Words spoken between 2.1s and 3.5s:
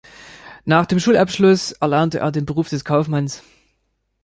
er den Beruf des Kaufmanns.